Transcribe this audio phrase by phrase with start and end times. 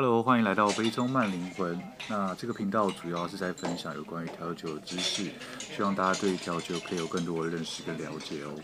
[0.00, 1.76] Hello，欢迎来到杯中慢灵魂。
[2.08, 5.28] 那这个频道主要是在分享有关于调酒的知识，
[5.58, 8.54] 希望大家对调酒可以有更多的认识跟了解哦。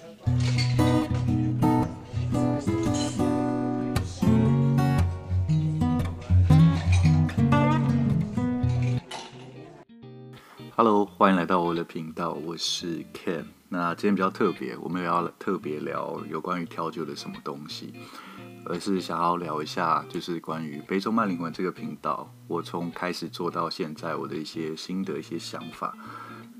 [10.76, 13.46] Hello，欢迎来到我的频道，我是 Ken。
[13.68, 17.92] 那今天比较特别，我们也要特别聊有关于调酒的什么东西。
[18.66, 25.94] 而是想要聊一下，就是关于杯中慢灵魂这个频道，我从开始做到现在，我的一些心得、一些想法。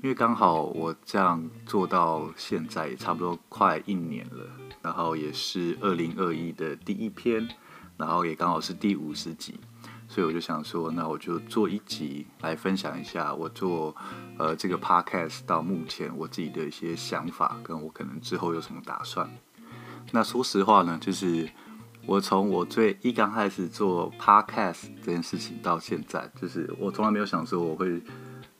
[0.03, 4.47] 因为刚好我这样做到现在也差不多快一年了，
[4.83, 7.47] 然后也是二零二一的第一篇，
[7.97, 9.59] 然后也刚好是第五十集，
[10.07, 13.95] 所以我就想说，那我就做一集来分享一下我做
[14.37, 19.27] 呃这个 podcast 到目前我自己的一些想法，跟我可能之后有什么打算。
[20.11, 21.49] 那说实话呢，就是。
[22.07, 27.99] 我从我最一刚开始做 podcast 这件事情到现在，就是我从来没有想说我会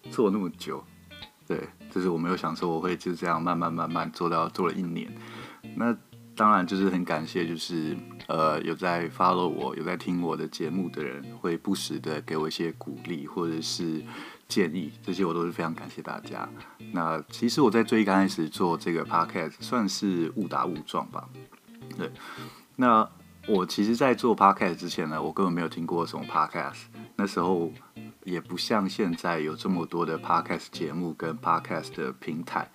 [0.09, 0.83] 做那么久，
[1.47, 1.59] 对，
[1.91, 5.13] 就是我没有想说我会就这样慢慢慢慢做到做了一年。
[5.75, 5.95] 那
[6.35, 7.95] 当然就是很感谢，就是
[8.27, 14.03] 呃有在 follow 我，有在听我的节目的人，会不时的给我一些鼓励或者是
[14.47, 16.49] 建议，这些我都是非常感谢大家。
[16.91, 21.29] 那其实我在最一刚开始做这个 podcast 算是误打误撞吧，
[21.95, 22.09] 对，
[22.75, 23.07] 那。
[23.47, 26.85] 我其实，在做 podcast 之前呢，我根本没有听过什么 podcast。
[27.15, 27.71] 那时候
[28.23, 32.67] 也不像现在有这么多的 podcast 节目跟 podcast 的平台。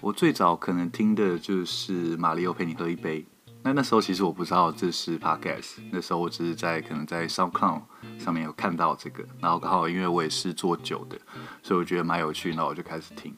[0.00, 3.20] 我最早可能听的就是《马力欧陪你喝一杯》。
[3.62, 5.78] 那那时候其实我不知道这是 podcast。
[5.92, 7.82] 那时候我只是在可能在 SoundCloud
[8.18, 11.16] 上面有看到这个，然后刚好因为我也是做酒的，
[11.62, 13.32] 所以我觉得蛮有趣，那我就开始听。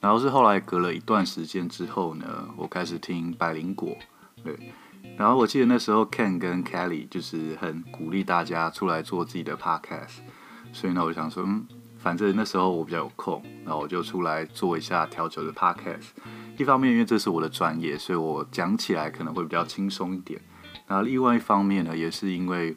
[0.00, 3.94] 然后是后来隔了一段时间之后呢，我开始听百灵果，
[4.42, 4.72] 对。
[5.20, 10.20] 然后我记得那时候 Ken 跟 Kelly 就是很鼓励大家出来做自己的 podcast，
[10.72, 11.66] 所以呢，我想说，嗯，
[11.98, 16.06] 反正那时候我比较有空，然后我就出来做一下调酒的 podcast。
[16.56, 20.40] 一方面，因为这是我的专业，所以我讲起来可能会比较轻松一点。
[20.86, 22.74] 然后另外一方面呢，也是因为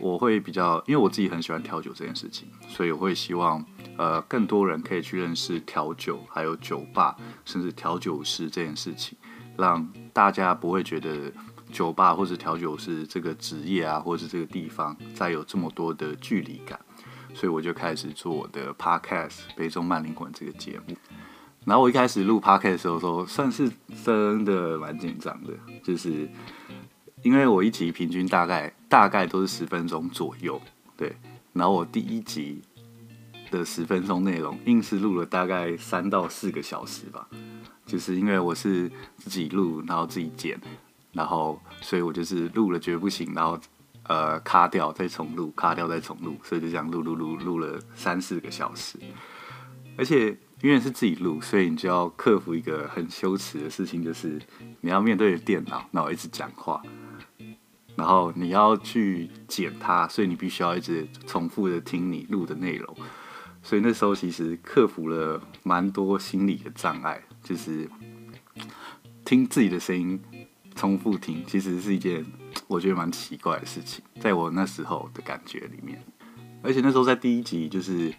[0.00, 3.64] 我会比较，因为我自己很喜欢调酒这件事情，所以我会希望
[3.96, 9.16] 呃更多人可以去认识调酒，还有酒吧，甚至调酒师这件事情。
[9.54, 11.30] 让大家不会觉得
[11.72, 16.78] 酒吧或者调酒师这个职业啊，或者是这个地方再有这么多的距离感，
[17.34, 20.94] 所以我就开始做我的 podcast《杯中慢灵魂》这个节目。
[21.64, 23.70] 然后我一开始录 podcast 的时候，说算是
[24.04, 25.52] 真的蛮紧张的，
[25.82, 26.28] 就是
[27.22, 30.60] 因为我一集平均大概大概都是十分钟左右，
[30.96, 31.16] 对。
[31.52, 32.62] 然后我第一集
[33.50, 37.28] 的十分钟内容，硬是录了大概三到四个小时吧。
[37.84, 40.58] 就是因为我是自己录，然后自己剪，
[41.12, 43.58] 然后所以我就是录了觉得不行，然后
[44.04, 48.98] 呃卡掉再重录，卡掉再重录，所以就这样录录录录了三四个小时。
[49.98, 54.40] 而且因为是自己录，所以你就要克服一个很羞耻的事情，就是
[54.80, 56.82] 你要面对着电脑，然后一直讲话，
[57.94, 62.96] 然后你要去剪它，所以你必须要一直重复的听你录的内容。
[63.62, 67.86] 所以那时候其实克服了蛮多心理的障碍，就是
[69.24, 70.18] 听自己的声音
[70.74, 72.24] 重复听，其实是一件
[72.66, 76.02] 我觉得蛮奇怪的事情，在我那时候的感觉里面。
[76.62, 78.12] 而且那时候在第一集，就是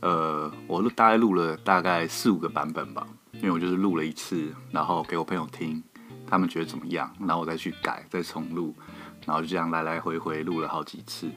[0.00, 5.82] 呃，我录大概录了大概四五个版本吧，因为我就是录了一次，然后给我朋友听，
[6.26, 8.74] 他们觉得怎么样，然后我再去改，再重录，
[9.26, 11.28] 然后就这样来来回回录了好几次，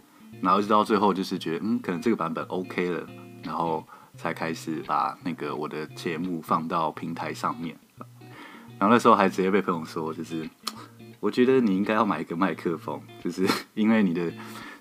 [0.42, 3.08] 然后一直到最后就是觉得，嗯，可能这个版本 OK 了。
[3.44, 3.84] 然后
[4.16, 7.76] 才开始把那个我的节目放到平台上面，
[8.78, 10.48] 然后那时候还直接被朋友说，就是
[11.22, 14.30] 我觉得你应该要买一个麦克风，就是 因为你的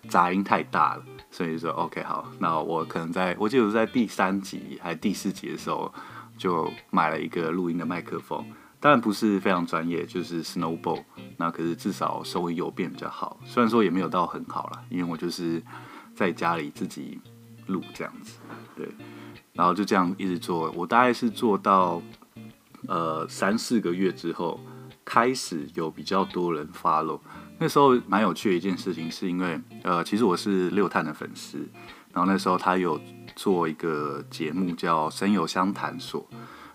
[0.09, 5.95] 杂音太大了，所以说 OK 好，那我可能在我记得我在第三集还是第四集的时候
[6.37, 8.45] 就买了一个录音的麦克风，
[8.81, 11.05] 当然不是非常专业，就是 Snowball，
[11.37, 15.63] 那可是至少稍微有变比较好，虽然说也没有到很好啦，因为我就是
[16.17, 17.21] 在家里自己。
[17.67, 18.41] 录这样子，
[18.75, 18.89] 对，
[19.53, 22.03] 然后就这样一直做，我大概是做到
[22.89, 24.59] 呃三四个月之后，
[25.11, 27.19] 开始有比较多人 follow。
[27.59, 31.59] 那时候蛮有趣的一件事情，是因为呃，其实我是六探的粉丝，
[32.13, 33.01] 然后那时候他有
[33.35, 36.23] 做一个节目叫《声友相谈所》，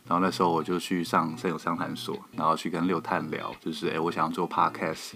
[0.03, 5.13] 然后那时候我就去上声友相谈所，然后去跟六探聊，就是哎，我想要做 podcast。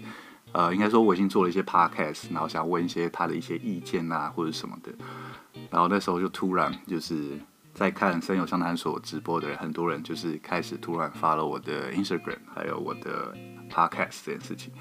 [0.52, 4.90] 呃，应该说我已经做了一些 podcast，然后想问一些他的一些意见啊，或者什么的。
[5.68, 7.38] 然后那时候就突然就是
[7.72, 13.34] 在看声友商谈所直播的人，很多人就是开始突然发了我的 Instagram，还有我的
[13.70, 14.72] podcast 这件事情。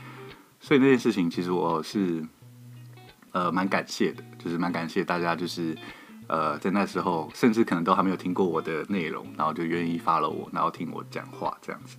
[0.60, 2.26] 所以那件事情其实我是
[3.32, 5.78] 呃蛮感谢的，就是蛮感谢大家，就是
[6.28, 11.98] 呃在那时候甚至可能都还没有听过我的内容，然后就愿意发了我，然后听我讲话这样子。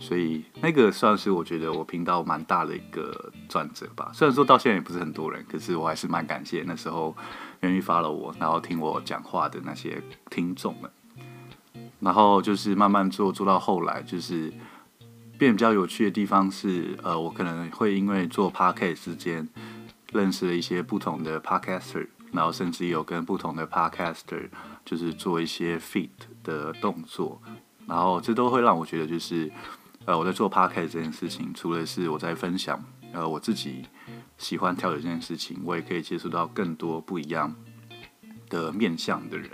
[0.00, 4.10] 所以那个算是我觉得我频道蛮大的一个转折吧。
[4.14, 7.16] 虽然说到现在也不是很多人，可是我还是蛮感谢那时候
[7.60, 10.00] 愿意发了我，然后听我讲话的那些
[10.30, 10.90] 听众们。
[11.98, 14.52] 然后就是慢慢做，做到后来就是
[15.36, 19.48] 变比较有趣的地方是，呃，我可能会因为做 podcast 之间
[20.12, 24.48] 认识了一些不同的 podcaster，然后甚至有跟不同的 podcaster
[24.84, 26.10] 就是做一些 feat
[26.44, 27.42] 的动作，
[27.86, 29.50] 然后这都会让我觉得就是。
[30.08, 32.82] 呃，我在做 podcast 这件事情，除了是我在分享，
[33.12, 33.84] 呃，我自己
[34.38, 37.54] 喜欢跳的这件事情，我也可以接触到更多不一样
[38.48, 39.50] 的面向的人，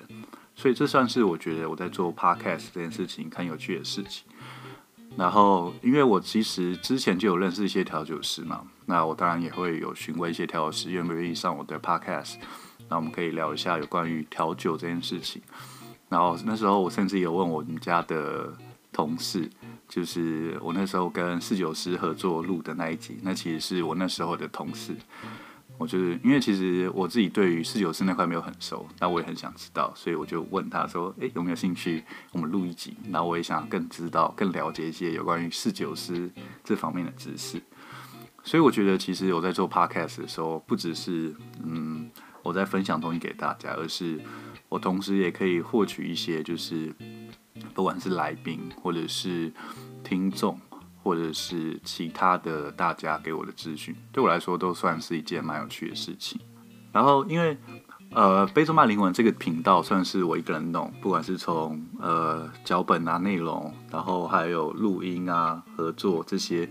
[0.54, 4.24] 所以这算是我觉得我在做 podcast 这件事情很有趣的事情。
[5.16, 12.36] 然后，因为我其实之前就有认识一些调酒师嘛，那我当然也会有询问一些调酒师愿不愿意上我的 podcast，
[12.88, 15.42] 那我们可以聊一下有关于调酒这件事情。
[16.08, 18.56] 然后那时候我甚至有问我们家的
[18.92, 19.50] 同事。
[19.88, 24.94] 就是我那时候跟四九师合作录的那一集，那其实是我那时候的同事。
[25.76, 36.30] 我就是因为其实我自己对于四九师那块没有很熟，那我也很想知道，所以我就问他说：“诶，有没有兴趣我们录一集？”然后我也想更知道、更了解一些有关于四九师
[36.62, 37.60] 这方面的知识。
[38.44, 41.34] 所以我觉得，其实我在做 podcast 的时候，不只是
[41.64, 42.08] 嗯
[42.44, 44.20] 我在分享东西给大家，而是
[44.68, 46.94] 我同时也可以获取一些就是。
[47.72, 49.52] 不管是来宾，或者是
[50.02, 50.58] 听众，
[51.02, 56.40] 或者是其他的大家给我的资讯，对我来说都算是一件蛮有趣的事情。
[56.92, 57.56] 然后，因为
[58.10, 66.68] 呃，杯中卖灵魂这个频道算是我一个人弄，不管是从呃脚本啊、内容，然后还有录音啊、合作这些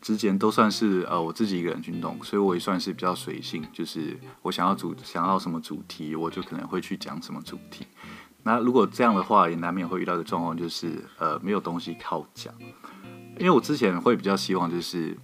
[0.00, 7.86] 之间，都算是呃我自己一个人去弄，所以我也算是比较随性，就是我想要主想要什么主题，我就可能会去讲什么主题。
[8.44, 12.54] 那如果这样的话，也难免会遇到一个状况，就是呃没有东西靠讲。
[13.38, 15.16] 因为我之前会比较希望，就是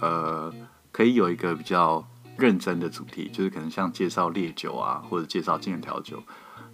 [0.00, 0.52] 呃
[0.92, 2.06] 可以有一个比较
[2.36, 6.22] 认真的主题，就是可能像介绍烈酒啊，或者介绍经典调酒，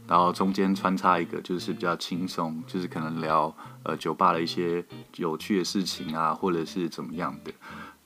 [0.07, 3.55] 然后中间穿插一个就是比较轻松，就是可能聊
[3.85, 4.85] 呃酒吧的一些
[5.17, 7.53] 有趣的事情啊，或者是怎么样的。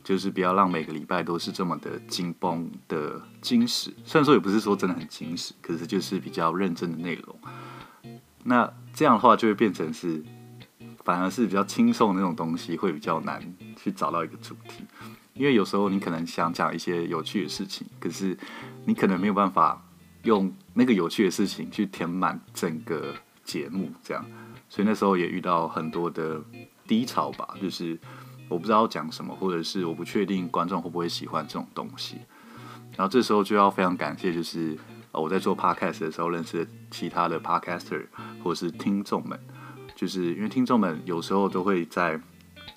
[0.04, 7.38] 就是不要让每个礼拜都是这么的紧绷的精实，虽然说也不是说真的很精实，可是就是比较认真的内容。
[8.44, 10.22] 那这样的话就会变成是，
[11.04, 13.42] 反而是比较轻松的那种东西会比较难
[13.76, 14.84] 去找到一个主题，
[15.34, 18.36] 因为有时候你可能想讲一些有趣的事情，可是
[18.84, 19.82] 你可能没有办法
[20.24, 24.24] 用那个有趣的事情去填满整个节目，这样，
[24.68, 26.40] 所以那时候也遇到很多的
[26.86, 27.98] 低潮吧，就是。
[28.48, 32.18] 我不知道讲什么，或者是我不确定观众会不会喜欢这种东西，
[32.94, 34.76] 然后这时候就要非常感谢，就是
[35.10, 38.06] 我在做 podcast 的时候认识其他的 podcaster
[38.44, 39.36] 或者是听众们，
[39.96, 42.20] 就是因为听众们有时候都会在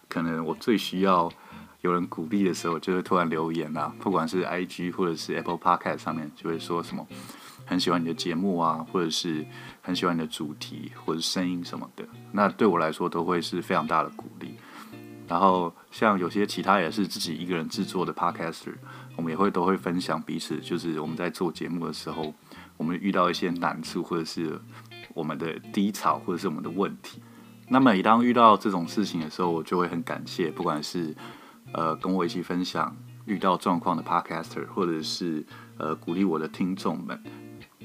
[0.08, 1.32] 可能我最需要
[1.82, 7.06] 有人鼓励的时候，就会突然留言啊，不管是 IG 或者是 Apple Podcast 上面，就会说什么
[7.66, 9.46] 很喜欢你的节目啊，或者是
[9.82, 14.56] 很喜欢你的主题或者声音什么的，那对我来说都会是非常大的鼓励。
[15.28, 18.76] 然后像有些其他也是自己一个人制作的 podcaster，
[19.16, 22.34] 我们也会都会分享彼此，就是我们在做节目的时候，
[22.78, 24.60] 我们遇到一些难处，或者是
[25.14, 27.22] 我们的低潮，或者是我们的问题。
[27.68, 31.16] 那么每当遇到这种事情的时候，我就会很感谢，不管是
[31.74, 35.46] 呃跟我一起分享遇到状况的 podcaster，或者是
[35.78, 37.22] 呃鼓励我的听众们，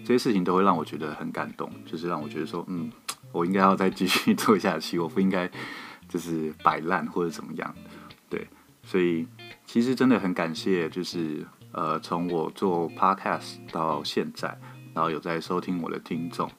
[0.05, 2.91] 这些事情都会让我觉得很感动，就是让我觉得说，嗯，
[3.33, 5.51] 我应该要再继续做下去，我不应该。
[6.09, 7.73] 就是摆烂或者怎么样，
[8.29, 8.45] 对，
[8.91, 9.25] 所以
[9.65, 14.49] 其实真的很感谢，就是呃，从我做 podcast 到现在，
[14.93, 16.51] 然后有在收听我的听众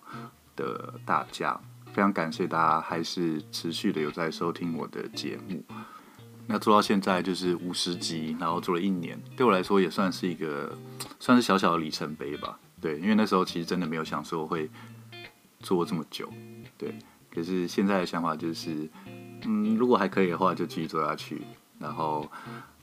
[0.56, 1.60] 的大家，
[1.92, 5.62] 非常感谢大家还是持续的有在收听我的节目。
[6.48, 10.74] 那做到现在就是五十集，然后做了一年，对我来说也算是一个
[11.20, 12.58] 算是小小的里程碑吧。
[12.80, 14.70] 对，因为那时候其实真的没有想说会
[15.60, 16.32] 做这么久，
[16.78, 16.96] 对。
[17.30, 18.90] 可是现在的想法就是。
[19.44, 21.42] 嗯，如果还可以的话，就继续做下去。
[21.82, 22.30] 然后，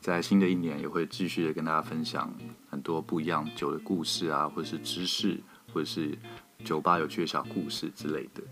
[0.00, 2.32] 在新的一年也会继续的跟大家分享
[2.68, 5.40] 很多不一样酒的故事啊，或者是知识，
[5.72, 6.18] 或者是
[6.64, 8.42] 酒吧有趣的小故事之类的。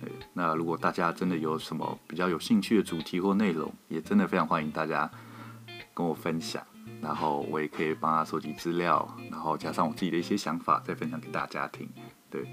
[0.00, 5.10] 对，那如果大家真的有什么比较有兴趣的主题或内容，也真的非常欢迎大家
[5.94, 6.62] 跟我分享。
[7.00, 11.88] 然后我也可以帮他收集资料，然后加上我自己的一些想法，再分享给大家听。
[12.30, 12.46] 对，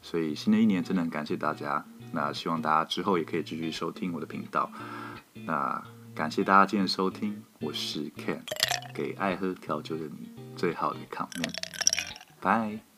[0.00, 1.84] 所以新的一年真的很感谢大家。
[2.12, 4.70] 那希望大家之后也可以继续收听我的频道。
[5.46, 5.82] 那
[6.14, 8.40] 感谢大家今天收听，我是 Ken，
[8.92, 10.30] 给爱喝调酒的你。
[10.54, 11.54] 最好的 comment。
[12.38, 12.91] 拜。